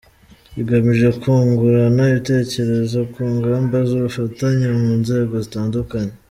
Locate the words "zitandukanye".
5.45-6.13